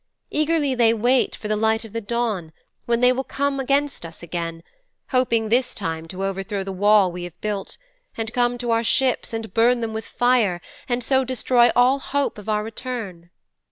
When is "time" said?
5.75-6.07